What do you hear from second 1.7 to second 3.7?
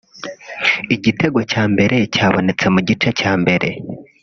mbere cyabonetse mu gice cya mbere